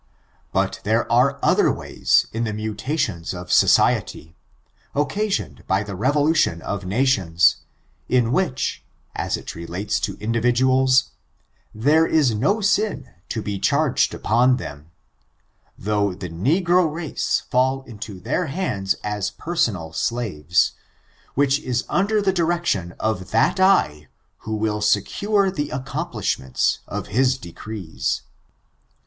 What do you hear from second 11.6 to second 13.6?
there is no sin to be